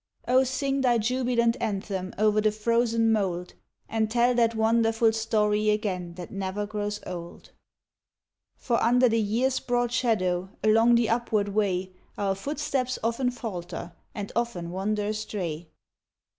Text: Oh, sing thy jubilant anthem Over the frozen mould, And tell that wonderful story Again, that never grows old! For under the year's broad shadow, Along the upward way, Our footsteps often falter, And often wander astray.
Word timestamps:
Oh, 0.27 0.43
sing 0.43 0.81
thy 0.81 0.97
jubilant 0.97 1.57
anthem 1.59 2.11
Over 2.17 2.41
the 2.41 2.51
frozen 2.51 3.11
mould, 3.11 3.53
And 3.87 4.09
tell 4.09 4.33
that 4.33 4.55
wonderful 4.55 5.13
story 5.13 5.69
Again, 5.69 6.15
that 6.15 6.31
never 6.31 6.65
grows 6.65 6.99
old! 7.05 7.51
For 8.57 8.81
under 8.81 9.07
the 9.07 9.21
year's 9.21 9.59
broad 9.59 9.91
shadow, 9.91 10.49
Along 10.63 10.95
the 10.95 11.07
upward 11.11 11.49
way, 11.49 11.91
Our 12.17 12.33
footsteps 12.33 12.97
often 13.03 13.29
falter, 13.29 13.93
And 14.15 14.31
often 14.35 14.71
wander 14.71 15.05
astray. 15.05 15.67